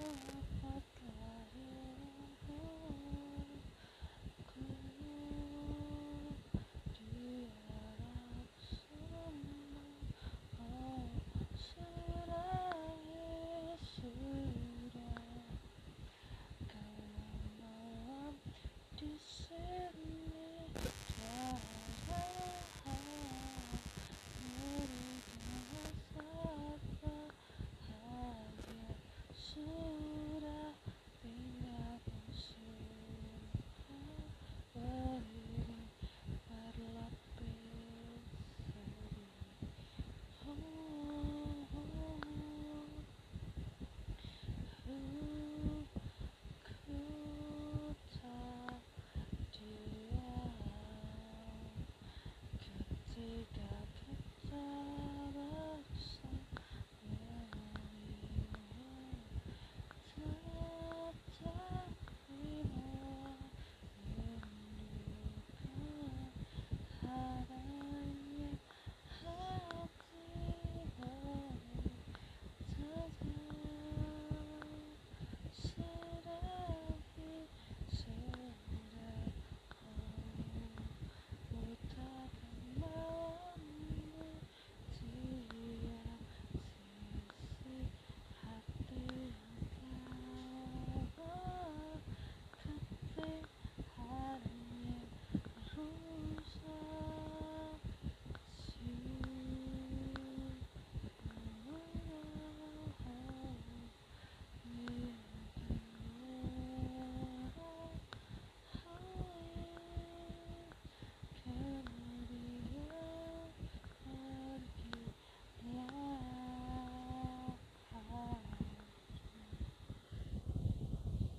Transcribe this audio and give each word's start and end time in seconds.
Oh. 0.00 0.47